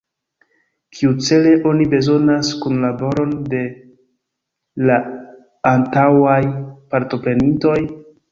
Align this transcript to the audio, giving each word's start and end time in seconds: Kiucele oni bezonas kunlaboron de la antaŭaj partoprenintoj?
Kiucele 0.93 1.51
oni 1.71 1.85
bezonas 1.91 2.49
kunlaboron 2.63 3.35
de 3.51 3.61
la 4.89 4.97
antaŭaj 5.75 6.41
partoprenintoj? 6.95 7.79